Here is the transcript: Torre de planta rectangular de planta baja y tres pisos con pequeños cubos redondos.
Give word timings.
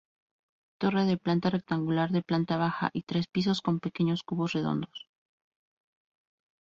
Torre 0.83 1.03
de 1.09 1.17
planta 1.25 1.51
rectangular 1.51 2.07
de 2.15 2.23
planta 2.29 2.57
baja 2.57 2.89
y 2.99 3.03
tres 3.09 3.27
pisos 3.27 3.61
con 3.65 3.79
pequeños 3.85 4.23
cubos 4.27 4.53
redondos. 4.55 4.97